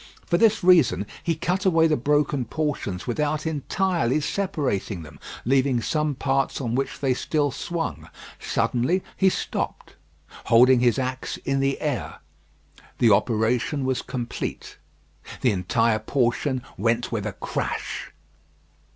For 0.25 0.39
this 0.39 0.63
reason 0.63 1.05
he 1.23 1.35
cut 1.35 1.63
away 1.63 1.85
the 1.85 1.95
broken 1.95 2.45
portions 2.45 3.05
without 3.05 3.45
entirely 3.45 4.19
separating 4.19 5.03
them, 5.03 5.19
leaving 5.45 5.79
some 5.79 6.15
parts 6.15 6.59
on 6.59 6.73
which 6.73 6.99
they 7.01 7.13
still 7.13 7.51
swung. 7.51 8.09
Suddenly 8.39 9.03
he 9.15 9.29
stopped, 9.29 9.93
holding 10.45 10.79
his 10.79 10.97
axe 10.97 11.37
in 11.45 11.59
the 11.59 11.79
air. 11.79 12.17
The 12.97 13.11
operation 13.11 13.85
was 13.85 14.01
complete. 14.01 14.77
The 15.41 15.51
entire 15.51 15.99
portion 15.99 16.63
went 16.79 17.11
with 17.11 17.27
a 17.27 17.33
crash. 17.33 18.11